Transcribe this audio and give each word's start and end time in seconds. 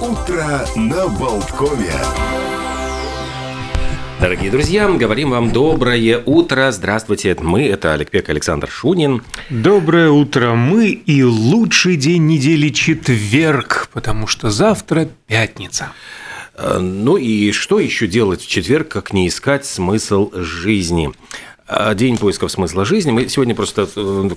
Утро 0.00 0.64
на 0.76 1.08
Болткове. 1.08 1.92
Дорогие 4.20 4.48
друзья, 4.48 4.88
говорим 4.88 5.30
вам 5.30 5.50
доброе 5.50 6.22
утро. 6.24 6.70
Здравствуйте. 6.70 7.36
Мы– 7.40 7.66
это 7.68 7.94
Олег 7.94 8.10
Пек, 8.10 8.28
Александр 8.28 8.70
Шунин. 8.70 9.24
Доброе 9.50 10.10
утро. 10.10 10.54
Мы 10.54 10.90
и 10.90 11.24
лучший 11.24 11.96
день 11.96 12.26
недели– 12.26 12.68
четверг, 12.70 13.88
потому 13.92 14.28
что 14.28 14.50
завтра 14.50 15.08
пятница. 15.26 15.90
Э, 16.54 16.78
Ну 16.78 17.16
и 17.16 17.50
что 17.50 17.80
еще 17.80 18.06
делать 18.06 18.42
в 18.42 18.48
четверг, 18.48 18.86
как 18.88 19.12
не 19.12 19.26
искать 19.26 19.66
смысл 19.66 20.30
жизни? 20.32 21.12
А, 21.66 21.92
День 21.94 22.18
поисков 22.18 22.52
смысла 22.52 22.84
жизни. 22.84 23.10
Мы 23.10 23.28
сегодня 23.28 23.56
просто 23.56 23.88
э, 23.96 24.30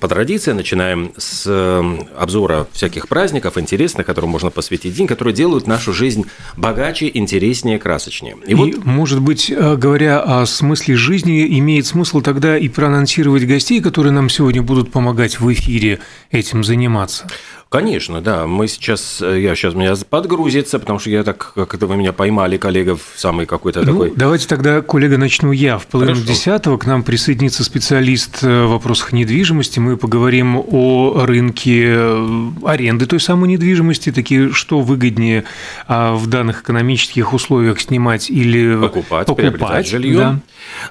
по 0.00 0.08
традиции 0.08 0.52
начинаем 0.52 1.12
с 1.18 1.44
э, 1.46 1.98
обзора 2.16 2.66
всяких 2.72 3.06
праздников 3.06 3.58
интересных, 3.58 4.06
которым 4.06 4.30
можно 4.30 4.50
посвятить 4.50 4.94
день, 4.94 5.06
которые 5.06 5.34
делают 5.34 5.66
нашу 5.66 5.92
жизнь 5.92 6.24
богаче, 6.56 7.10
интереснее, 7.12 7.78
красочнее. 7.78 8.36
И, 8.46 8.54
может 8.54 9.20
быть, 9.20 9.50
э, 9.50 9.76
говоря 9.76 10.20
о 10.22 10.46
смысле 10.46 10.96
жизни, 10.96 11.58
имеет 11.58 11.84
смысл 11.84 12.22
тогда 12.22 12.56
и 12.56 12.68
проанонсировать 12.68 13.46
гостей, 13.46 13.82
которые 13.82 14.12
нам 14.12 14.30
сегодня 14.30 14.62
будут 14.62 14.90
помогать 14.90 15.38
в 15.38 15.52
эфире 15.52 16.00
этим 16.30 16.64
заниматься. 16.64 17.26
Конечно, 17.74 18.20
да. 18.20 18.46
Мы 18.46 18.68
сейчас, 18.68 19.20
э, 19.20 19.40
я 19.40 19.56
сейчас 19.56 19.74
меня 19.74 19.96
подгрузится, 20.08 20.78
потому 20.78 21.00
что 21.00 21.10
я 21.10 21.24
так, 21.24 21.54
как 21.54 21.74
это 21.74 21.88
вы 21.88 21.96
меня 21.96 22.12
поймали, 22.12 22.56
коллега, 22.56 22.94
в 22.94 23.02
самый 23.16 23.46
какой-то 23.46 23.80
Ну, 23.80 23.86
такой. 23.86 24.12
давайте 24.14 24.46
тогда, 24.46 24.80
коллега, 24.80 25.18
начну 25.18 25.50
я. 25.50 25.78
В 25.78 25.88
половину 25.88 26.14
Хорошо. 26.14 26.32
десятого 26.32 26.78
к 26.78 26.86
нам 26.86 27.02
присоединится 27.02 27.64
специалист 27.64 28.44
э, 28.44 28.64
в 28.64 28.68
вопросах 28.70 29.12
недвижимости. 29.12 29.73
Мы 29.80 29.96
поговорим 29.96 30.56
о 30.56 31.24
рынке 31.24 31.84
э, 31.86 32.50
аренды 32.64 33.06
той 33.06 33.20
самой 33.20 33.48
недвижимости, 33.48 34.12
такие, 34.12 34.50
что 34.52 34.80
выгоднее 34.80 35.44
а, 35.86 36.14
в 36.14 36.26
данных 36.26 36.62
экономических 36.62 37.32
условиях 37.32 37.80
снимать 37.80 38.30
или 38.30 38.80
покупать, 38.80 39.34
приобретать 39.34 39.88
жилье. 39.88 40.16
да. 40.16 40.40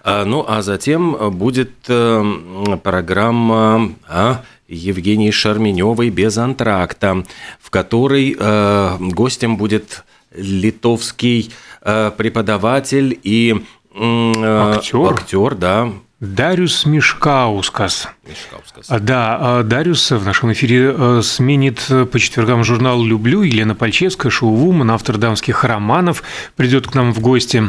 А, 0.03 0.25
Ну, 0.25 0.45
а 0.47 0.61
затем 0.61 1.31
будет 1.31 1.71
э, 1.87 2.77
программа 2.83 3.93
а, 4.07 4.41
Евгении 4.67 5.31
Шарменевой 5.31 6.09
без 6.09 6.37
антракта, 6.37 7.23
в 7.61 7.69
которой 7.69 8.35
э, 8.37 8.97
гостем 8.99 9.57
будет 9.57 10.03
литовский 10.35 11.51
преподаватель 11.81 13.19
и 13.23 13.61
Актер? 13.93 15.13
актер, 15.13 15.55
да, 15.55 15.91
Дариус 16.23 16.85
Мишкаускас. 16.85 18.07
Мишкаускас. 18.25 18.85
А, 18.89 18.99
Да, 18.99 19.37
а 19.39 19.63
Дариус 19.63 20.11
в 20.11 20.25
нашем 20.25 20.53
эфире 20.53 20.95
э, 20.97 21.21
сменит 21.21 21.85
э, 21.89 22.05
по 22.05 22.17
четвергам 22.17 22.63
журнал 22.63 23.03
«Люблю». 23.03 23.41
Елена 23.41 23.75
Пальчевская, 23.75 24.31
шоу-вумен, 24.31 24.89
автор 24.89 25.17
дамских 25.17 25.65
романов, 25.65 26.23
придет 26.55 26.87
к 26.87 26.93
нам 26.95 27.13
в 27.13 27.19
гости. 27.19 27.63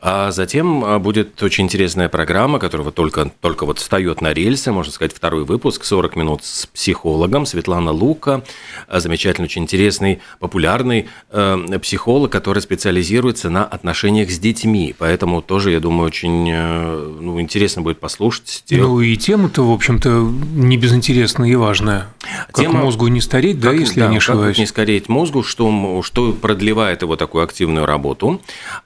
А 0.00 0.30
затем 0.30 0.84
а, 0.84 0.98
будет 0.98 1.42
очень 1.42 1.64
интересная 1.64 2.08
программа, 2.08 2.58
которая 2.58 2.90
только, 2.90 3.30
только 3.40 3.66
вот 3.66 3.78
встает 3.78 4.20
на 4.20 4.32
рельсы, 4.32 4.72
можно 4.72 4.92
сказать, 4.92 5.14
второй 5.14 5.44
выпуск, 5.44 5.84
40 5.84 6.16
минут 6.16 6.44
с 6.44 6.66
психологом, 6.66 7.46
Светлана 7.46 7.90
Лука, 7.92 8.42
а, 8.88 9.00
замечательный, 9.00 9.46
очень 9.46 9.62
интересный, 9.62 10.20
популярный 10.38 11.08
э, 11.30 11.78
психолог, 11.82 12.30
который 12.32 12.60
специализируется 12.60 13.50
на 13.50 13.64
отношениях 13.64 14.30
с 14.30 14.38
детьми. 14.38 14.94
Поэтому 14.98 15.42
тоже, 15.42 15.72
я 15.72 15.80
думаю, 15.80 16.06
очень 16.06 16.48
э, 16.50 17.16
ну, 17.20 17.40
интересно 17.40 17.82
будет 17.82 18.00
послушать. 18.00 18.64
Ну 18.70 19.00
и 19.00 19.16
тема-то, 19.16 19.62
в 19.68 19.72
общем-то, 19.72 20.08
не 20.54 20.76
безинтересная 20.76 21.48
и 21.50 21.54
важная. 21.56 22.06
Как 22.52 22.64
Тема- 22.64 22.84
мозгу 22.84 23.06
не 23.08 23.20
стареть, 23.20 23.60
да, 23.60 23.70
Как- 23.70 23.80
если 23.80 24.00
я 24.00 24.06
не 24.08 24.14
как 24.18 24.22
ошибаюсь. 24.28 24.58
не 24.58 24.66
скореть 24.66 25.08
мозгу, 25.08 25.42
что, 25.42 26.02
что 26.02 26.32
продлевает 26.32 27.02
его 27.02 27.16
такую 27.16 27.44
активную 27.44 27.86
работу. 27.86 28.40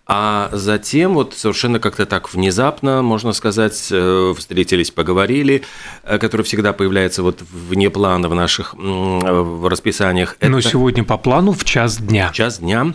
А 0.06 0.50
затем 0.70 1.14
вот 1.14 1.34
совершенно 1.34 1.80
как-то 1.80 2.06
так 2.06 2.32
внезапно, 2.32 3.02
можно 3.02 3.32
сказать, 3.32 3.88
э, 3.91 4.34
встретились, 4.38 4.92
поговорили, 4.92 5.62
э, 6.04 6.19
который 6.19 6.42
всегда 6.42 6.72
появляется 6.72 7.25
вот 7.25 7.42
вне 7.50 7.91
плана 7.91 8.28
в 8.28 8.34
наших 8.36 8.75
э, 8.75 8.78
в 8.78 9.69
расписаниях. 9.69 10.36
Но 10.41 10.59
Это 10.59 10.69
сегодня 10.69 11.03
по 11.03 11.19
плану 11.19 11.50
в 11.53 11.64
час 11.64 11.98
дня. 11.98 12.30
час 12.32 12.60
дня. 12.60 12.94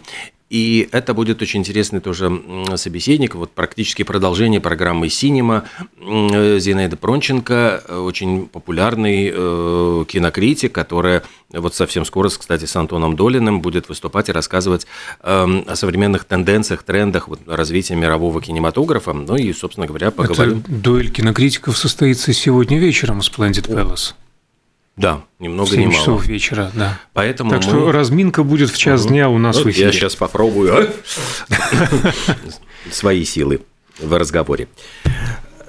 И 0.49 0.87
это 0.91 1.15
будет 1.15 1.41
очень 1.41 1.61
интересный 1.61 1.99
тоже 1.99 2.31
собеседник, 2.75 3.33
вот 3.33 3.51
практически 3.51 4.03
продолжение 4.03 4.61
программы 4.61 5.09
«Синема» 5.09 5.65
э, 5.99 6.59
Зинаида 6.59 6.97
Пронченко, 6.97 7.83
э, 7.87 7.97
очень 7.97 8.45
популярный 8.45 9.31
э, 9.33 10.05
кинокритик, 10.07 10.71
которая 10.71 11.23
вот 11.51 11.73
совсем 11.73 12.05
скоро, 12.05 12.29
кстати, 12.29 12.65
с 12.65 12.75
Антоном 12.75 13.15
Долиным 13.15 13.61
будет 13.61 13.89
выступать 13.89 14.29
и 14.29 14.31
рассказывать 14.31 14.85
эм, 15.23 15.63
о 15.67 15.75
современных 15.75 16.25
тенденциях, 16.25 16.83
трендах 16.83 17.27
вот, 17.27 17.39
развития 17.47 17.95
мирового 17.95 18.41
кинематографа. 18.41 19.13
Ну 19.13 19.35
и, 19.35 19.51
собственно 19.53 19.87
говоря, 19.87 20.07
Это 20.07 20.17
поговорим. 20.17 20.63
дуэль 20.67 21.11
кинокритиков 21.11 21.77
состоится 21.77 22.33
сегодня 22.33 22.77
вечером 22.77 23.21
в 23.21 23.23
Splendid 23.23 23.67
Palace. 23.67 24.13
Да, 24.97 25.23
ни 25.39 25.47
В 25.49 25.51
много 25.51 25.69
7 25.69 25.79
ни 25.81 25.85
мало. 25.87 25.97
часов 25.97 26.25
вечера, 26.25 26.71
да. 26.73 26.99
Поэтому 27.13 27.49
Так 27.51 27.63
мы- 27.65 27.69
что 27.69 27.91
разминка 27.91 28.43
будет 28.43 28.69
в 28.69 28.77
час 28.77 29.05
дня 29.05 29.29
у 29.29 29.37
нас 29.37 29.57
Вот 29.57 29.65
в 29.65 29.69
эфире. 29.71 29.87
Я 29.87 29.91
сейчас 29.91 30.15
попробую 30.15 30.73
а? 30.73 30.87
свои 32.91 33.25
силы 33.25 33.61
в 33.99 34.17
разговоре. 34.17 34.67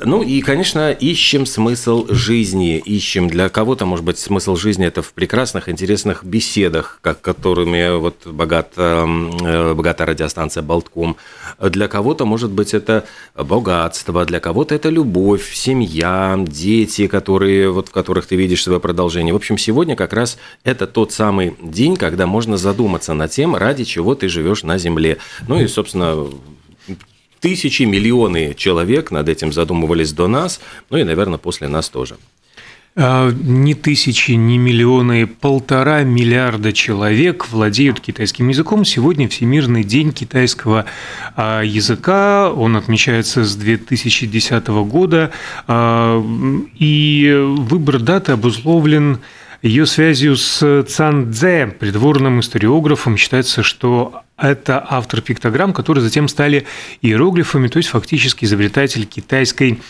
Ну 0.05 0.23
и, 0.23 0.43
конечно, 0.43 0.93
ищем 0.93 1.47
смысл 1.47 2.07
жизни, 2.09 2.77
ищем 2.79 3.29
для 3.29 3.49
кого-то, 3.49 3.87
может 3.87 4.05
быть, 4.05 4.19
смысл 4.19 4.57
жизни 4.57 4.87
это 4.87 5.01
в 5.01 5.13
прекрасных, 5.13 5.69
интересных 5.69 6.23
беседах, 6.23 6.99
как 7.01 7.21
которыми 7.23 7.99
вот 7.99 8.27
богата, 8.27 9.07
э, 9.07 9.75
богата 9.75 10.05
радиостанция 10.05 10.63
Болтком. 10.63 11.17
Для 11.61 11.89
кого-то, 11.89 12.27
может 12.27 12.51
быть, 12.51 12.75
это 12.75 13.07
богатство, 13.35 14.25
для 14.27 14.41
кого-то 14.41 14.75
это 14.75 14.91
любовь, 14.91 15.55
семья, 15.55 16.39
дети, 16.47 17.07
которые, 17.07 17.71
вот, 17.71 17.89
в 17.89 17.93
которых 17.93 18.27
ты 18.27 18.37
видишь 18.37 18.65
свое 18.65 18.81
продолжение. 18.81 19.33
В 19.33 19.37
общем, 19.37 19.57
сегодня 19.57 19.97
как 19.97 20.13
раз 20.13 20.37
это 20.63 20.87
тот 20.87 21.13
самый 21.13 21.55
день, 21.63 21.97
когда 21.97 22.27
можно 22.27 22.59
задуматься 22.59 23.15
над 23.15 23.31
тем, 23.31 23.57
ради 23.57 23.85
чего 23.85 24.15
ты 24.15 24.29
живешь 24.29 24.63
на 24.63 24.77
Земле. 24.77 25.17
Ну 25.49 25.59
и, 25.59 25.67
собственно, 25.67 26.27
тысячи, 27.47 27.85
миллионы 27.85 28.55
человек 28.57 29.13
над 29.13 29.29
этим 29.29 29.53
задумывались 29.53 30.13
до 30.13 30.27
нас, 30.27 30.61
ну 30.91 30.99
и, 30.99 31.05
наверное, 31.05 31.39
после 31.39 31.69
нас 31.69 31.89
тоже. 31.89 32.17
А, 32.97 33.31
Ни 33.31 33.75
тысячи, 33.75 34.33
ни 34.33 34.57
миллионы, 34.57 35.29
полтора 35.29 36.03
миллиарда 36.03 36.73
человек 36.73 37.49
владеют 37.51 38.01
китайским 38.01 38.49
языком. 38.49 38.85
Сегодня 38.85 39.29
Всемирный 39.29 39.85
день 39.85 40.13
китайского 40.13 40.87
а, 41.37 41.63
языка. 41.63 42.51
Он 42.51 42.75
отмечается 42.77 43.45
с 43.45 43.55
2010 43.55 44.67
года. 44.67 45.31
А, 45.69 46.21
И 46.79 47.33
выбор 47.59 48.01
даты 48.01 48.33
обусловлен 48.33 49.19
ее 49.63 49.87
связью 49.87 50.37
с 50.37 50.85
Цан 50.85 51.33
Цзэ, 51.33 51.75
придворным 51.79 52.41
историографом. 52.41 53.17
Считается, 53.17 53.63
что 53.63 54.23
это 54.37 54.85
автор 54.89 55.21
пиктограмм, 55.23 55.73
которые 55.73 56.03
затем 56.03 56.29
стали 56.29 56.67
иероглифами, 57.03 57.69
то 57.69 57.79
есть 57.79 57.89
фактически 57.89 58.45
изобретатель 58.45 59.07
китайской 59.07 59.81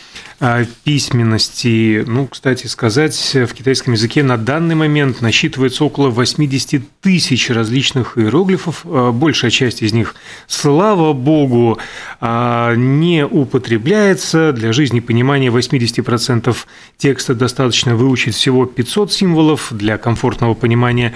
письменности. 0.84 2.04
Ну, 2.06 2.26
кстати 2.26 2.66
сказать, 2.66 3.16
в 3.34 3.54
китайском 3.54 3.94
языке 3.94 4.22
на 4.22 4.36
данный 4.36 4.74
момент 4.74 5.22
насчитывается 5.22 5.84
около 5.84 6.10
80 6.10 6.82
тысяч 7.00 7.48
различных 7.50 8.18
иероглифов. 8.18 8.82
А, 8.84 9.12
Большая 9.12 9.50
часть 9.50 9.82
из 9.82 9.92
них, 9.92 10.14
слава 10.46 11.14
богу, 11.14 11.78
а, 12.20 12.74
не 12.74 13.24
употребляется. 13.24 14.52
Для 14.52 14.72
жизни 14.72 15.00
понимания 15.00 15.50
80% 15.50 16.66
текста 16.98 17.34
достаточно 17.34 17.96
выучить 17.96 18.34
всего 18.34 18.66
500 18.66 19.12
символов. 19.12 19.68
Для 19.70 19.96
комфортного 19.96 20.54
понимания 20.54 21.14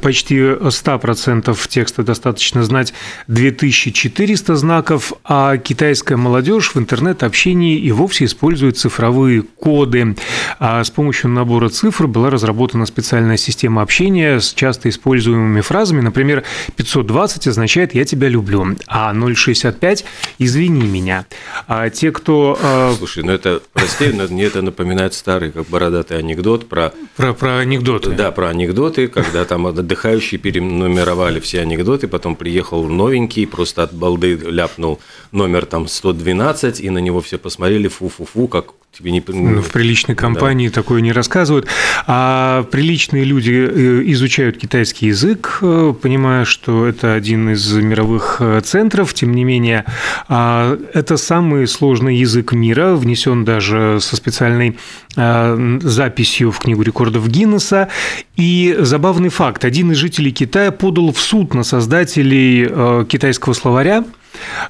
почти 0.00 0.36
100% 0.36 1.68
текста 1.68 2.04
достаточно 2.04 2.62
знать 2.62 2.94
2400 3.26 4.54
знаков, 4.54 5.12
а 5.24 5.56
китайская 5.56 6.16
молодежь 6.16 6.72
в 6.74 6.78
интернет-общении 6.78 7.76
и 7.76 7.90
вовсе 7.90 8.26
использует 8.26 8.59
цифровые 8.68 9.42
коды. 9.42 10.16
А 10.58 10.84
с 10.84 10.90
помощью 10.90 11.30
набора 11.30 11.68
цифр 11.68 12.06
была 12.06 12.30
разработана 12.30 12.86
специальная 12.86 13.36
система 13.36 13.82
общения 13.82 14.40
с 14.40 14.52
часто 14.52 14.88
используемыми 14.88 15.60
фразами. 15.62 16.00
Например, 16.00 16.44
520 16.76 17.46
означает 17.48 17.94
«я 17.94 18.04
тебя 18.04 18.28
люблю», 18.28 18.76
а 18.86 19.14
065 19.14 20.04
«извини 20.38 20.82
меня». 20.82 21.26
А 21.66 21.88
те, 21.90 22.12
кто 22.12 22.58
э, 22.60 22.94
Слушай, 22.98 23.24
ну 23.24 23.32
это, 23.32 23.62
прости, 23.72 24.12
но 24.12 24.26
мне 24.28 24.44
это 24.44 24.62
напоминает 24.62 25.14
старый, 25.14 25.50
как 25.50 25.66
бородатый 25.68 26.18
анекдот 26.18 26.68
про, 26.68 26.92
про, 27.16 27.32
про 27.32 27.58
анекдоты. 27.58 28.10
да, 28.10 28.30
про 28.30 28.48
анекдоты, 28.48 29.08
когда 29.08 29.44
там 29.44 29.66
отдыхающие 29.66 30.38
перенумеровали 30.38 31.40
все 31.40 31.60
анекдоты, 31.60 32.08
потом 32.08 32.36
приехал 32.36 32.84
новенький, 32.84 33.46
просто 33.46 33.82
от 33.82 33.92
балды 33.92 34.36
ляпнул 34.36 35.00
номер 35.32 35.66
там 35.66 35.88
112, 35.88 36.80
и 36.80 36.90
на 36.90 36.98
него 36.98 37.20
все 37.20 37.38
посмотрели, 37.38 37.88
фу-фу-фу, 37.88 38.48
как 38.50 38.74
тебе 39.00 39.12
не... 39.12 39.22
Ну, 39.26 39.62
в 39.62 39.70
приличной 39.70 40.14
компании 40.14 40.68
да. 40.68 40.74
такое 40.74 41.00
не 41.00 41.12
рассказывают. 41.12 41.66
А 42.06 42.64
приличные 42.64 43.24
люди 43.24 43.52
э, 43.52 44.02
изучают 44.12 44.58
китайский 44.58 45.06
язык, 45.06 45.58
э, 45.62 45.94
понимая, 46.00 46.44
что 46.44 46.86
это 46.86 47.14
один 47.14 47.50
из 47.50 47.72
мировых 47.72 48.36
э, 48.40 48.60
центров. 48.62 49.14
Тем 49.14 49.32
не 49.34 49.44
менее, 49.44 49.84
а, 50.28 50.78
это 50.92 51.16
самый 51.16 51.66
сложный 51.66 52.16
язык 52.16 52.52
мира, 52.52 52.94
внесен 52.94 53.44
даже 53.44 53.98
со 54.00 54.16
специальной 54.16 54.78
записью 55.16 56.52
в 56.52 56.60
Книгу 56.60 56.82
рекордов 56.82 57.28
Гиннесса. 57.28 57.88
И 58.36 58.76
забавный 58.78 59.28
факт. 59.28 59.64
Один 59.64 59.90
из 59.90 59.96
жителей 59.96 60.30
Китая 60.30 60.70
подал 60.70 61.12
в 61.12 61.20
суд 61.20 61.52
на 61.52 61.64
создателей 61.64 63.06
китайского 63.06 63.52
словаря, 63.54 64.04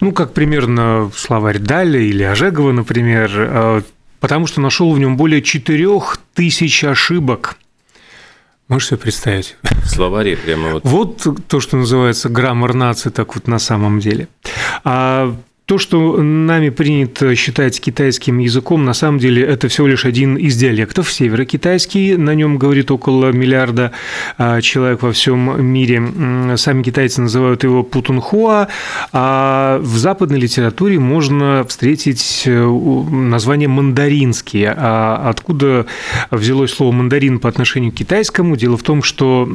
ну, 0.00 0.12
как 0.12 0.32
примерно 0.32 1.10
словарь 1.14 1.58
Даля 1.58 2.00
или 2.00 2.22
Ожегова, 2.22 2.72
например, 2.72 3.84
потому 4.20 4.46
что 4.46 4.60
нашел 4.60 4.92
в 4.92 4.98
нем 4.98 5.16
более 5.16 5.42
4000 5.42 6.84
ошибок. 6.86 7.56
Можешь 8.68 8.88
себе 8.88 8.98
представить? 8.98 9.56
В 9.62 9.88
словаре 9.88 10.36
прямо 10.36 10.74
вот. 10.74 10.84
Вот 10.84 11.26
то, 11.48 11.58
что 11.58 11.76
называется 11.76 12.28
граммар 12.28 12.72
нации, 12.74 13.10
так 13.10 13.34
вот 13.34 13.48
на 13.48 13.58
самом 13.58 13.98
деле. 13.98 14.28
А 14.84 15.34
то, 15.70 15.78
что 15.78 16.20
нами 16.20 16.70
принято 16.70 17.32
считать 17.36 17.80
китайским 17.80 18.38
языком, 18.38 18.84
на 18.84 18.92
самом 18.92 19.20
деле 19.20 19.44
это 19.44 19.68
всего 19.68 19.86
лишь 19.86 20.04
один 20.04 20.34
из 20.34 20.56
диалектов, 20.56 21.12
северокитайский, 21.12 22.16
на 22.16 22.34
нем 22.34 22.58
говорит 22.58 22.90
около 22.90 23.30
миллиарда 23.30 23.92
а, 24.36 24.60
человек 24.62 25.02
во 25.02 25.12
всем 25.12 25.64
мире. 25.64 26.56
Сами 26.56 26.82
китайцы 26.82 27.20
называют 27.20 27.62
его 27.62 27.84
путунхуа, 27.84 28.66
а 29.12 29.78
в 29.80 29.96
западной 29.96 30.40
литературе 30.40 30.98
можно 30.98 31.64
встретить 31.68 32.42
э, 32.46 32.66
название 32.66 33.68
мандаринский. 33.68 34.64
А 34.66 35.22
откуда 35.30 35.86
взялось 36.32 36.72
слово 36.72 36.90
мандарин 36.90 37.38
по 37.38 37.48
отношению 37.48 37.92
к 37.92 37.94
китайскому? 37.94 38.56
Дело 38.56 38.76
в 38.76 38.82
том, 38.82 39.04
что 39.04 39.48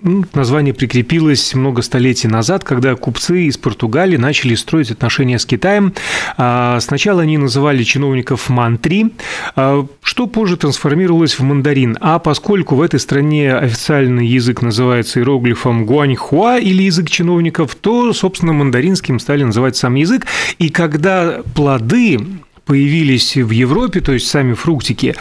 ну, 0.00 0.24
название 0.32 0.72
прикрепилось 0.72 1.54
много 1.54 1.82
столетий 1.82 2.28
назад, 2.28 2.64
когда 2.64 2.94
купцы 2.94 3.42
из 3.44 3.58
Португалии 3.58 4.16
начали 4.16 4.54
строить 4.54 4.90
отношения 4.90 5.38
с 5.38 5.44
Китаем. 5.44 5.92
А, 6.38 6.80
сначала 6.80 7.22
они 7.22 7.36
называли 7.36 7.82
чиновников 7.82 8.48
мантри, 8.48 9.10
а, 9.54 9.86
что 10.02 10.26
позже 10.26 10.56
трансформировалось 10.56 11.38
в 11.38 11.42
мандарин. 11.42 11.98
А 12.00 12.18
поскольку 12.18 12.74
в 12.74 12.82
этой 12.82 13.00
стране 13.00 13.54
официальный 13.54 14.26
язык 14.26 14.62
называется 14.62 15.20
иероглифом 15.20 15.84
гуаньхуа 15.84 16.58
или 16.58 16.84
язык 16.84 17.10
чиновников, 17.10 17.74
то, 17.74 18.12
собственно, 18.14 18.52
мандаринским 18.52 19.18
стали 19.18 19.44
называть 19.44 19.76
сам 19.76 19.94
язык. 19.96 20.26
И 20.58 20.70
когда 20.70 21.42
плоды 21.54 22.18
появились 22.64 23.36
в 23.36 23.50
Европе, 23.50 24.00
то 24.00 24.12
есть 24.12 24.28
сами 24.28 24.54
фруктики, 24.54 25.14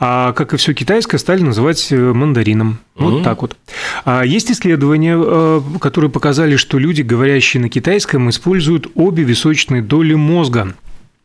а, 0.00 0.32
как 0.32 0.54
и 0.54 0.56
все 0.56 0.74
китайское, 0.74 1.18
стали 1.18 1.42
называть 1.42 1.88
э, 1.90 1.96
мандарином. 2.12 2.78
Вот 2.96 3.14
mm-hmm. 3.14 3.24
так 3.24 3.42
вот. 3.42 3.56
А 4.04 4.22
есть 4.22 4.50
исследования, 4.50 5.16
э, 5.18 5.60
которые 5.80 6.10
показали, 6.10 6.56
что 6.56 6.78
люди, 6.78 7.02
говорящие 7.02 7.60
на 7.60 7.68
китайском, 7.68 8.28
используют 8.30 8.88
обе 8.94 9.22
височные 9.22 9.82
доли 9.82 10.14
мозга. 10.14 10.74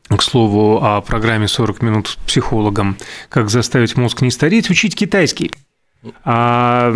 К 0.09 0.21
слову, 0.21 0.79
о 0.83 1.01
программе 1.01 1.45
«40 1.45 1.83
минут 1.83 2.07
с 2.07 2.15
психологом. 2.15 2.97
Как 3.29 3.49
заставить 3.49 3.95
мозг 3.95 4.21
не 4.21 4.31
стареть, 4.31 4.69
учить 4.69 4.95
китайский». 4.95 5.51
А 6.25 6.93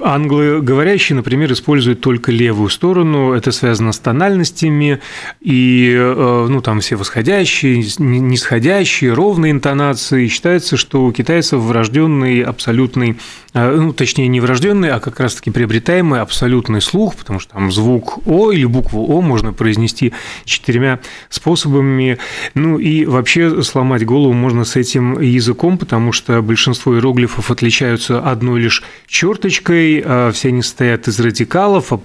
англоговорящие, 0.00 1.14
например, 1.14 1.52
используют 1.52 2.00
только 2.00 2.32
левую 2.32 2.70
сторону. 2.70 3.32
Это 3.32 3.52
связано 3.52 3.92
с 3.92 4.00
тональностями 4.00 5.00
и, 5.40 5.94
э, 5.96 6.46
ну, 6.48 6.60
там 6.60 6.80
все 6.80 6.96
восходящие, 6.96 7.76
нисходящие, 7.98 9.12
ровные 9.12 9.52
интонации. 9.52 10.26
Считается, 10.26 10.76
что 10.76 11.04
у 11.04 11.12
китайцев 11.12 11.60
врожденный 11.60 12.40
абсолютный, 12.42 13.16
э, 13.54 13.76
ну, 13.76 13.92
точнее, 13.92 14.26
не 14.26 14.40
врожденный, 14.40 14.90
а 14.90 14.98
как 14.98 15.20
раз-таки 15.20 15.52
приобретаемый 15.52 16.20
абсолютный 16.20 16.80
слух, 16.80 17.14
потому 17.14 17.38
что 17.38 17.52
там 17.52 17.70
звук 17.70 18.18
О 18.26 18.50
или 18.50 18.64
букву 18.64 19.06
О 19.06 19.20
можно 19.20 19.52
произнести 19.52 20.12
четырьмя 20.44 20.98
способами. 21.28 22.18
Ну 22.54 22.78
и 22.78 23.04
вообще 23.04 23.62
сломать 23.62 24.04
голову 24.04 24.32
можно 24.32 24.64
с 24.64 24.74
этим 24.74 25.20
языком, 25.20 25.78
потому 25.78 26.10
что 26.10 26.42
большинство 26.42 26.94
иероглифов 26.94 27.52
отличаются 27.52 28.15
одной 28.24 28.60
лишь 28.60 28.82
черточкой, 29.06 30.02
а 30.04 30.30
все 30.32 30.48
они 30.48 30.62
состоят 30.62 31.08
из 31.08 31.18
радикалов, 31.20 31.92
а 31.92 32.00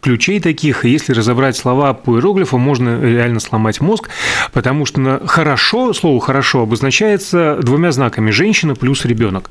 ключей 0.00 0.40
таких, 0.40 0.84
и 0.84 0.90
если 0.90 1.12
разобрать 1.12 1.56
слова 1.56 1.92
по 1.94 2.16
иероглифу, 2.16 2.58
можно 2.58 3.00
реально 3.00 3.40
сломать 3.40 3.80
мозг, 3.80 4.08
потому 4.52 4.86
что 4.86 5.22
«хорошо», 5.26 5.92
слово 5.92 6.20
«хорошо» 6.20 6.62
обозначается 6.62 7.58
двумя 7.62 7.92
знаками– 7.92 8.30
женщина 8.32 8.74
плюс 8.74 9.04
ребенок. 9.04 9.50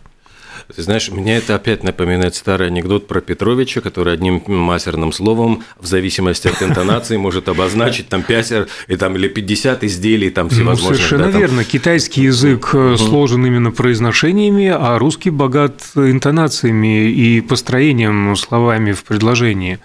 Ты 0.74 0.82
знаешь, 0.82 1.12
меня 1.12 1.38
это 1.38 1.56
опять 1.56 1.84
напоминает 1.84 2.36
старый 2.36 2.68
анекдот 2.68 3.08
про 3.08 3.22
Петровича, 3.22 3.82
который 3.82 4.14
одним 4.14 4.42
матерным 4.48 5.12
словом, 5.12 5.64
в 5.80 5.86
зависимости 5.86 6.48
от 6.48 6.62
интонации, 6.62 7.18
может 7.18 7.50
обозначить 7.50 8.10
там 8.10 8.24
5 8.24 8.54
и, 8.88 8.96
там, 8.96 9.16
или 9.16 9.28
50 9.28 9.84
изделий 9.84 10.30
там 10.30 10.50
всевозможных. 10.50 10.90
Ну, 10.90 10.96
совершенно 10.96 11.26
да, 11.26 11.32
там... 11.32 11.42
верно. 11.42 11.64
Китайский 11.64 12.24
язык 12.24 12.74
угу. 12.74 12.98
сложен 12.98 13.46
именно 13.46 13.72
произношениями, 13.72 14.68
а 14.68 14.98
русский 14.98 15.30
богат 15.30 15.82
интонациями 15.96 17.10
и 17.10 17.42
построением 17.42 18.36
словами 18.36 18.92
в 18.92 19.04
предложении 19.04 19.80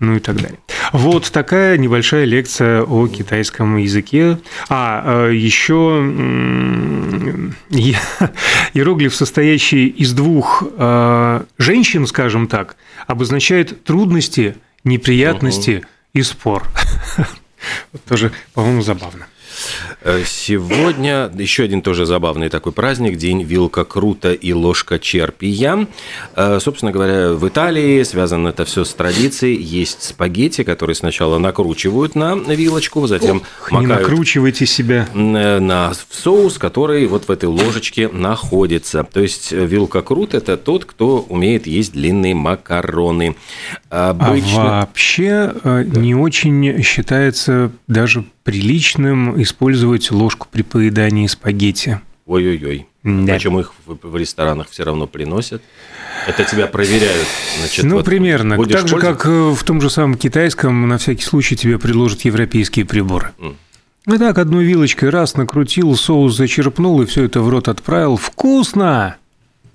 ну 0.00 0.16
и 0.16 0.20
так 0.20 0.36
далее. 0.36 0.58
Вот 0.92 1.30
такая 1.32 1.76
небольшая 1.76 2.24
лекция 2.24 2.82
о 2.82 3.08
китайском 3.08 3.76
языке. 3.76 4.38
А, 4.68 5.28
э, 5.28 5.34
еще 5.34 6.02
иероглиф, 8.74 9.14
состоящий 9.14 9.88
из 9.88 10.12
двух 10.12 10.62
э, 10.76 11.42
женщин, 11.58 12.06
скажем 12.06 12.46
так, 12.46 12.76
обозначает 13.06 13.84
трудности, 13.84 14.56
неприятности 14.84 15.84
и 16.14 16.22
спор. 16.22 16.64
Тоже, 18.08 18.32
по-моему, 18.54 18.82
забавно. 18.82 19.26
Э, 20.02 20.22
сегодня 20.26 21.30
еще 21.34 21.64
один 21.64 21.82
тоже 21.82 22.06
забавный 22.06 22.48
такой 22.48 22.72
праздник, 22.72 23.16
день 23.16 23.42
вилка 23.42 23.84
крута 23.84 24.32
и 24.32 24.52
ложка 24.52 24.98
черпия. 24.98 25.86
Э, 26.36 26.58
собственно 26.60 26.92
говоря, 26.92 27.32
в 27.32 27.48
Италии 27.48 28.02
связано 28.02 28.48
это 28.48 28.64
все 28.64 28.84
с 28.84 28.94
традицией. 28.94 29.60
Есть 29.60 30.02
спагетти, 30.02 30.64
которые 30.64 30.96
сначала 30.96 31.38
накручивают 31.38 32.14
на 32.14 32.34
вилочку, 32.34 33.06
затем 33.06 33.42
Ох, 33.62 33.72
макают... 33.72 33.88
Не 33.88 33.96
накручивайте 33.96 34.66
себя. 34.66 35.08
Э, 35.14 35.58
на 35.58 35.92
соус, 36.10 36.58
который 36.58 37.06
вот 37.06 37.28
в 37.28 37.30
этой 37.30 37.48
ложечке 37.48 38.08
находится. 38.08 39.04
То 39.04 39.20
есть 39.20 39.52
вилка 39.52 40.02
крут– 40.02 40.34
это 40.34 40.56
тот, 40.56 40.84
кто 40.84 41.20
умеет 41.28 41.66
есть 41.66 41.92
длинные 41.92 42.34
макароны. 42.34 43.36
Обычно... 43.90 44.78
А 44.78 44.80
вообще 44.80 45.52
да. 45.62 45.82
не 45.82 46.14
очень 46.14 46.82
считается 46.82 47.70
даже 47.86 48.24
приличным 48.48 49.42
использовать 49.42 50.10
ложку 50.10 50.48
при 50.50 50.62
поедании 50.62 51.26
спагетти. 51.26 52.00
Ой-ой-ой. 52.24 52.86
Да. 53.02 53.34
Почему 53.34 53.60
их 53.60 53.74
в 53.84 54.16
ресторанах 54.16 54.70
все 54.70 54.84
равно 54.84 55.06
приносят? 55.06 55.60
Это 56.26 56.44
тебя 56.44 56.66
проверяют. 56.66 57.26
Значит, 57.58 57.84
ну, 57.84 57.96
вот 57.96 58.06
примерно. 58.06 58.56
Так 58.66 58.88
же, 58.88 58.96
как 58.96 59.26
э, 59.26 59.50
в 59.50 59.62
том 59.64 59.82
же 59.82 59.90
самом 59.90 60.16
китайском, 60.16 60.88
на 60.88 60.96
всякий 60.96 61.24
случай 61.24 61.56
тебе 61.56 61.78
предложат 61.78 62.22
европейские 62.22 62.86
приборы. 62.86 63.32
Mm. 63.38 63.56
Ну 64.06 64.18
так, 64.18 64.38
одной 64.38 64.64
вилочкой 64.64 65.10
раз 65.10 65.36
накрутил, 65.36 65.94
соус 65.94 66.34
зачерпнул 66.34 67.02
и 67.02 67.04
все 67.04 67.24
это 67.24 67.42
в 67.42 67.50
рот 67.50 67.68
отправил. 67.68 68.16
Вкусно! 68.16 69.18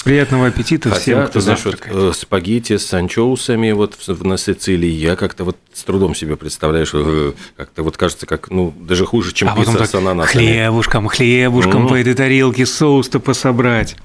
Приятного 0.03 0.47
аппетита 0.47 0.89
Хотя, 0.89 1.01
всем, 1.01 1.27
кто 1.27 1.39
знаешь, 1.39 1.61
завтракает. 1.61 1.95
Вот, 1.95 2.09
э, 2.09 2.13
спагетти 2.13 2.77
с 2.77 2.93
анчоусами 2.93 3.71
вот 3.71 3.97
на 4.07 4.37
Сицилии, 4.37 4.89
я 4.89 5.15
как-то 5.15 5.45
вот 5.45 5.57
с 5.73 5.83
трудом 5.83 6.13
себе 6.13 6.35
представляешь, 6.35 6.91
э, 6.93 7.31
как-то 7.55 7.83
вот 7.83 7.95
кажется, 7.95 8.25
как, 8.25 8.49
ну, 8.49 8.73
даже 8.77 9.05
хуже, 9.05 9.33
чем 9.33 9.49
а 9.49 9.55
пицца 9.55 9.85
с 9.85 9.95
ананасами. 9.95 10.45
Хлебушком, 10.45 11.07
хлебушком 11.07 11.85
mm-hmm. 11.85 11.89
по 11.89 11.95
этой 11.95 12.13
тарелке 12.15 12.65
соус-то 12.65 13.19
пособрать. 13.19 13.95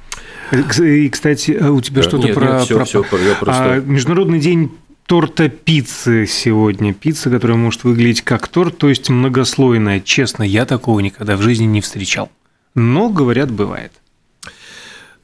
И, 0.79 1.09
кстати, 1.09 1.59
а 1.61 1.73
у 1.73 1.81
тебя 1.81 2.03
что-то 2.03 2.29
про... 2.29 2.59
Нет, 2.59 2.63
все, 2.63 2.77
про... 2.77 2.85
все, 2.85 3.05
я 3.27 3.35
просто... 3.35 3.73
а, 3.73 3.81
Международный 3.81 4.39
день 4.39 4.71
торта 5.07 5.49
пиццы 5.49 6.27
сегодня. 6.27 6.95
Пицца, 6.95 7.31
которая 7.31 7.57
может 7.57 7.85
выглядеть 7.85 8.23
как 8.23 8.47
торт, 8.47 8.79
то 8.79 8.89
есть 8.89 9.11
многослойная. 9.11 10.01
Честно, 10.01 10.43
я 10.43 10.65
такого 10.65 11.01
никогда 11.01 11.37
в 11.37 11.43
жизни 11.43 11.65
не 11.65 11.81
встречал. 11.81 12.31
Но, 12.75 13.09
говорят, 13.09 13.51
бывает. 13.51 13.93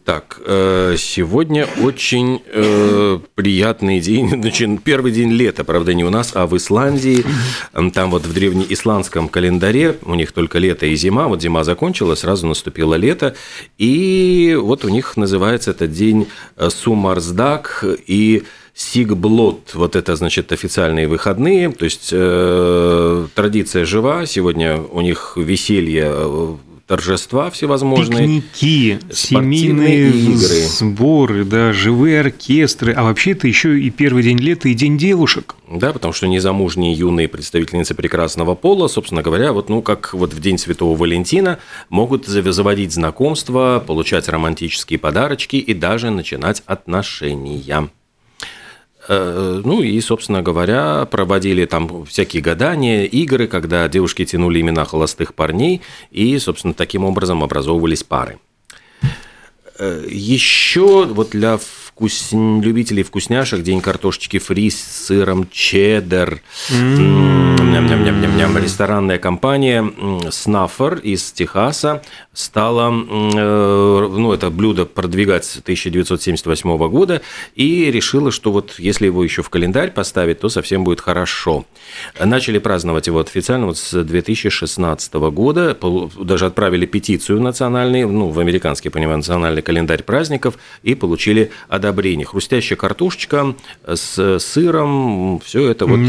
Так, 0.05 0.39
э, 0.45 0.97
сегодня 0.99 1.67
очень 1.83 2.43
э, 2.53 3.19
приятный 3.35 4.01
день, 4.01 4.29
значит, 4.43 4.83
первый 4.83 5.13
день 5.13 5.31
лета, 5.31 5.65
правда, 5.65 5.95
не 5.95 6.05
у 6.05 6.11
нас, 6.11 6.33
а 6.35 6.47
в 6.47 6.55
Исландии. 6.55 7.25
Там 7.95 8.11
вот 8.11 8.27
в 8.27 8.35
древнеисландском 8.35 9.29
календаре 9.29 9.97
у 10.03 10.15
них 10.15 10.33
только 10.33 10.59
лето 10.59 10.85
и 10.85 10.95
зима, 10.95 11.27
вот 11.29 11.41
зима 11.41 11.65
закончилась, 11.65 12.19
сразу 12.19 12.47
наступило 12.47 12.97
лето, 12.97 13.35
и 13.79 14.59
вот 14.61 14.85
у 14.85 14.91
них 14.91 15.17
называется 15.17 15.71
этот 15.71 15.93
день 15.93 16.29
э, 16.57 16.69
Сумарсдак 16.69 17.83
и 18.07 18.43
Сигблот, 18.75 19.71
вот 19.73 19.97
это, 19.97 20.17
значит, 20.17 20.53
официальные 20.53 21.09
выходные, 21.09 21.71
то 21.71 21.87
есть 21.87 22.11
э, 22.13 23.27
традиция 23.35 23.87
жива, 23.87 24.27
сегодня 24.27 24.77
у 24.83 25.01
них 25.01 25.35
веселье 25.37 26.59
торжества 26.87 27.51
всевозможные. 27.51 28.41
Пикники, 28.41 28.99
семейные 29.13 30.11
игры. 30.11 30.67
сборы, 30.69 31.45
да, 31.45 31.73
живые 31.73 32.21
оркестры. 32.21 32.93
А 32.93 33.03
вообще 33.03 33.33
это 33.33 33.49
еще 33.49 33.79
и 33.79 33.91
первый 33.91 34.23
день 34.23 34.39
лета, 34.39 34.69
и 34.69 34.75
день 34.75 34.99
девушек. 34.99 35.57
Да, 35.69 35.93
потому 35.93 36.13
что 36.13 36.27
незамужние 36.27 36.93
юные 36.93 37.29
представительницы 37.29 37.95
прекрасного 37.95 38.55
пола, 38.55 38.89
собственно 38.89 39.23
говоря, 39.23 39.53
вот, 39.53 39.69
ну, 39.69 39.83
как 39.83 40.13
вот 40.13 40.35
в 40.35 40.41
День 40.41 40.59
Святого 40.59 40.97
Валентина, 40.97 41.59
могут 41.89 42.27
заводить 42.27 42.93
знакомства, 42.93 43.83
получать 43.85 44.29
романтические 44.29 44.99
подарочки 44.99 45.57
и 45.57 45.73
даже 45.73 46.11
начинать 46.11 46.63
отношения. 46.67 47.89
Э, 49.09 49.61
ну 49.65 49.83
и, 49.83 50.01
собственно 50.01 50.43
говоря, 50.43 51.05
проводили 51.07 51.67
там 51.67 52.05
всякие 52.07 52.43
гадания, 52.43 53.05
игры, 53.05 53.47
когда 53.47 53.89
девушки 53.89 54.25
тянули 54.25 54.61
имена 54.61 54.85
холостых 54.85 55.35
парней, 55.35 55.83
и, 56.11 56.39
собственно, 56.39 56.75
таким 56.75 57.05
образом 57.05 57.43
образовывались 57.43 58.03
пары. 58.03 58.39
Э, 59.79 60.05
Еще 60.09 61.05
вот 61.07 61.31
для 61.31 61.59
вкус... 61.95 62.31
любителей 62.33 63.03
вкусняшек 63.05 63.63
день 63.63 63.81
картошечки 63.81 64.39
фри 64.39 64.71
с 64.71 65.07
сыром 65.07 65.49
чеддер. 65.51 66.43
Ням-ням-ням-ням-ням. 66.71 68.59
Ресторанная 68.59 69.19
компания 69.19 69.83
Snuffer 69.83 71.01
из 71.01 71.33
Техаса 71.33 72.03
стала, 72.33 72.91
э, 72.91 74.09
ну, 74.11 74.33
это 74.33 74.51
блюдо 74.51 74.85
продвигать 74.87 75.45
с 75.45 75.59
1978 75.59 76.89
года 76.89 77.23
и 77.55 77.91
решила, 77.91 78.33
что 78.33 78.51
вот 78.51 78.75
если 78.79 79.07
его 79.07 79.23
еще 79.23 79.43
в 79.43 79.51
календарь 79.51 79.93
поставить, 79.93 80.41
то 80.41 80.49
совсем 80.49 80.83
будет 80.85 81.01
хорошо. 81.01 81.65
Начали 82.19 82.59
праздновать 82.59 83.07
его 83.07 83.21
официально 83.21 83.67
вот 83.67 83.79
с 83.79 84.03
2016 84.03 85.15
года, 85.15 85.79
даже 86.19 86.47
отправили 86.47 86.87
петицию 86.87 87.41
национальный, 87.41 88.05
ну, 88.05 88.31
в 88.31 88.41
американский, 88.41 88.89
понимаю, 88.89 89.19
национальный 89.19 89.63
календарь 89.63 90.03
праздников 90.03 90.59
и 90.83 90.95
получили 90.95 91.53
одобрение. 91.69 91.84
Хрустящая 92.25 92.77
картошечка 92.77 93.55
с 93.87 94.39
сыром, 94.39 95.41
все 95.45 95.69
это 95.69 95.87
вот... 95.87 96.01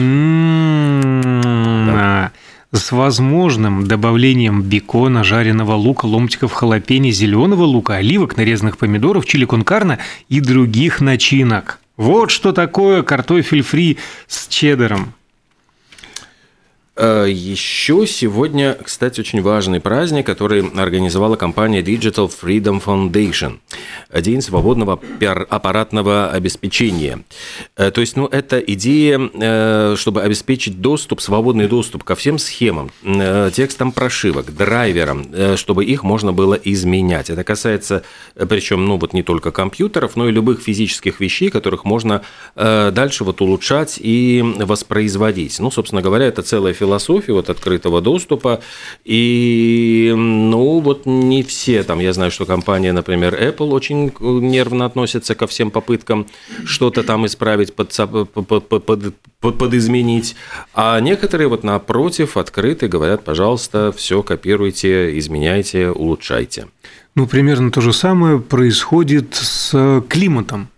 Да 1.87 2.31
с 2.75 2.91
возможным 2.91 3.87
добавлением 3.87 4.61
бекона, 4.61 5.23
жареного 5.23 5.73
лука, 5.75 6.05
ломтиков 6.05 6.51
халапеньо, 6.51 7.11
зеленого 7.11 7.63
лука, 7.63 7.95
оливок, 7.95 8.37
нарезанных 8.37 8.77
помидоров, 8.77 9.25
чили 9.25 9.45
конкарна 9.45 9.99
и 10.29 10.41
других 10.41 11.01
начинок. 11.01 11.79
Вот 11.97 12.31
что 12.31 12.51
такое 12.51 13.03
картофель 13.03 13.61
фри 13.61 13.97
с 14.27 14.47
чеддером. 14.47 15.13
Э, 16.95 17.25
Еще 17.27 18.07
сегодня, 18.07 18.77
кстати, 18.81 19.19
очень 19.19 19.41
важный 19.41 19.79
праздник, 19.79 20.25
который 20.25 20.65
организовала 20.69 21.35
компания 21.35 21.81
Digital 21.81 22.31
Freedom 22.31 22.81
Foundation. 22.83 23.59
День 24.13 24.41
свободного 24.41 24.99
аппаратного 25.49 26.29
обеспечения. 26.29 27.23
Э, 27.75 27.91
то 27.91 27.99
есть, 28.01 28.15
ну, 28.15 28.27
это 28.27 28.59
идея, 28.59 29.19
э, 29.33 29.95
чтобы 29.97 30.21
обеспечить 30.21 30.79
доступ, 30.79 31.19
свободный 31.19 31.67
доступ 31.67 32.03
ко 32.03 32.15
всем 32.15 32.37
схемам, 32.37 32.91
текстам 33.53 33.91
прошивок, 33.91 34.55
драйверам, 34.55 35.57
чтобы 35.57 35.83
их 35.85 36.03
можно 36.03 36.31
было 36.31 36.53
изменять. 36.53 37.29
Это 37.29 37.43
касается, 37.43 38.03
причем, 38.35 38.85
ну, 38.85 38.97
вот 38.97 39.13
не 39.13 39.23
только 39.23 39.51
компьютеров, 39.51 40.15
но 40.15 40.29
и 40.29 40.31
любых 40.31 40.61
физических 40.61 41.19
вещей, 41.19 41.49
которых 41.49 41.83
можно 41.83 42.21
дальше 42.55 43.23
вот 43.23 43.41
улучшать 43.41 43.99
и 43.99 44.41
воспроизводить. 44.59 45.59
Ну, 45.59 45.71
собственно 45.71 46.01
говоря, 46.01 46.25
это 46.25 46.41
целая 46.41 46.73
философия 46.73 46.84
философии 46.85 47.31
вот 47.31 47.49
открытого 47.49 48.01
доступа. 48.01 48.61
И, 49.03 50.13
ну, 50.15 50.79
вот 50.79 51.05
не 51.05 51.43
все 51.43 51.83
там, 51.83 51.99
я 51.99 52.13
знаю, 52.13 52.31
что 52.31 52.45
компания, 52.45 52.93
например, 52.93 53.33
Apple 53.33 53.69
очень 53.71 54.11
нервно 54.19 54.85
относится 54.85 55.35
ко 55.35 55.47
всем 55.47 55.71
попыткам 55.71 56.27
что-то 56.65 57.03
там 57.03 57.25
исправить, 57.25 57.73
под, 57.75 57.93
под, 58.33 58.67
под, 58.67 58.85
под, 58.85 59.57
подизменить. 59.57 60.35
А 60.73 60.99
некоторые 60.99 61.47
вот 61.47 61.63
напротив 61.63 62.37
открыты, 62.37 62.87
говорят, 62.87 63.23
пожалуйста, 63.23 63.91
все 63.95 64.21
копируйте, 64.21 65.17
изменяйте, 65.17 65.89
улучшайте. 65.89 66.67
Ну, 67.15 67.27
примерно 67.27 67.71
то 67.71 67.81
же 67.81 67.93
самое 67.93 68.39
происходит 68.39 69.35
с 69.35 70.03
климатом 70.09 70.69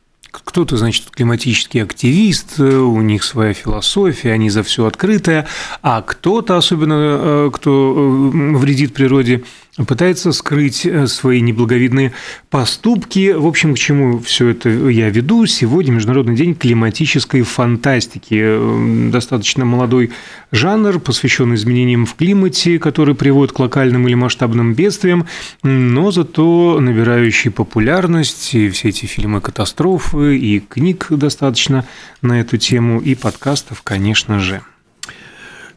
кто-то, 0.44 0.78
значит, 0.78 1.10
климатический 1.12 1.82
активист, 1.84 2.60
у 2.60 3.02
них 3.02 3.24
своя 3.24 3.54
философия, 3.54 4.34
они 4.34 4.50
за 4.50 4.64
все 4.64 4.86
открытое, 4.86 5.48
а 5.82 6.02
кто-то, 6.02 6.58
особенно 6.58 6.94
э, 6.94 7.52
кто 7.54 7.94
э, 7.96 8.58
вредит 8.58 8.94
природе, 8.94 9.44
пытается 9.86 10.32
скрыть 10.32 10.86
э, 10.86 11.08
свои 11.08 11.42
неблаговидные 11.42 12.14
поступки. 12.50 13.32
В 13.32 13.46
общем, 13.46 13.76
к 13.76 13.80
чему 13.80 14.20
все 14.20 14.50
это 14.50 14.70
я 14.70 15.10
веду? 15.10 15.46
Сегодня 15.46 15.92
Международный 15.92 16.36
день 16.36 16.56
климатической 16.56 17.44
фантастики. 17.44 18.40
Э, 18.40 19.10
достаточно 19.12 19.66
молодой 19.66 20.12
жанр, 20.52 21.00
посвященный 21.00 21.56
изменениям 21.56 22.06
в 22.06 22.16
климате, 22.16 22.80
которые 22.80 23.16
приводят 23.16 23.54
к 23.54 23.60
локальным 23.60 24.08
или 24.08 24.16
масштабным 24.16 24.74
бедствиям, 24.74 25.28
но 25.64 26.12
зато 26.12 26.80
набирающий 26.80 27.52
популярность. 27.52 28.56
И 28.56 28.70
все 28.70 28.90
эти 28.90 29.06
фильмы 29.06 29.42
катастрофы, 29.42 30.38
и 30.38 30.60
книг 30.60 31.08
достаточно 31.10 31.86
на 32.22 32.40
эту 32.40 32.58
тему, 32.58 33.00
и 33.00 33.14
подкастов, 33.14 33.82
конечно 33.84 34.40
же. 34.40 34.62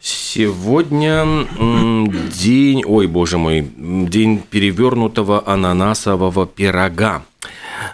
Сегодня 0.03 1.47
день, 2.43 2.83
ой, 2.87 3.07
боже 3.07 3.37
мой, 3.37 3.61
день 3.77 4.43
перевернутого 4.51 5.47
ананасового 5.47 6.47
пирога. 6.47 7.23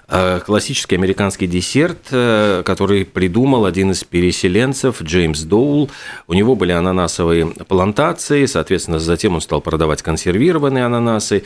Э, 0.09 0.39
классический 0.39 0.95
американский 0.95 1.49
десерт, 1.49 1.99
э, 2.13 2.63
который 2.65 3.05
придумал 3.05 3.65
один 3.65 3.91
из 3.91 4.05
переселенцев, 4.05 5.03
Джеймс 5.03 5.43
Доул. 5.43 5.91
У 6.29 6.35
него 6.35 6.55
были 6.55 6.71
ананасовые 6.71 7.47
плантации, 7.47 8.47
соответственно, 8.47 9.01
затем 9.01 9.35
он 9.35 9.41
стал 9.41 9.61
продавать 9.61 10.03
консервированные 10.03 10.85
ананасы. 10.85 11.43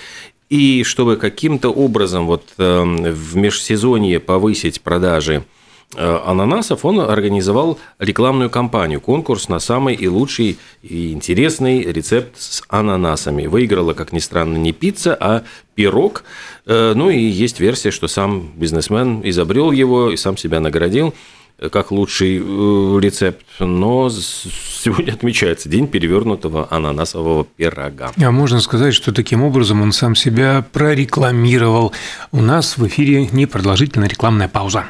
И 0.50 0.84
чтобы 0.84 1.16
каким-то 1.16 1.70
образом 1.70 2.26
вот 2.26 2.44
э, 2.58 2.82
в 2.82 3.34
межсезонье 3.34 4.20
повысить 4.20 4.82
продажи 4.82 5.42
ананасов, 5.96 6.84
он 6.84 7.00
организовал 7.00 7.78
рекламную 7.98 8.48
кампанию, 8.48 9.00
конкурс 9.00 9.48
на 9.48 9.58
самый 9.58 9.94
и 9.94 10.06
лучший 10.06 10.58
и 10.82 11.12
интересный 11.12 11.82
рецепт 11.82 12.40
с 12.40 12.62
ананасами. 12.68 13.46
Выиграла, 13.46 13.92
как 13.92 14.12
ни 14.12 14.20
странно, 14.20 14.56
не 14.56 14.72
пицца, 14.72 15.16
а 15.18 15.42
пирог. 15.74 16.24
Э, 16.66 16.92
ну 16.94 17.10
и 17.10 17.18
есть 17.18 17.58
версия, 17.58 17.90
что 17.90 18.06
сам 18.06 18.52
бизнесмен 18.54 19.22
изобрел 19.24 19.72
его 19.72 20.10
и 20.10 20.16
сам 20.16 20.36
себя 20.36 20.60
наградил 20.60 21.12
э, 21.58 21.68
как 21.70 21.90
лучший 21.90 22.38
рецепт, 22.38 23.44
но 23.58 24.10
сегодня 24.10 25.12
отмечается 25.12 25.68
день 25.68 25.88
перевернутого 25.88 26.68
ананасового 26.70 27.44
пирога. 27.56 28.12
А 28.16 28.30
можно 28.30 28.60
сказать, 28.60 28.94
что 28.94 29.12
таким 29.12 29.42
образом 29.42 29.82
он 29.82 29.92
сам 29.92 30.14
себя 30.14 30.64
прорекламировал. 30.72 31.92
У 32.30 32.40
нас 32.40 32.78
в 32.78 32.86
эфире 32.86 33.26
непродолжительная 33.32 34.08
рекламная 34.08 34.48
пауза. 34.48 34.84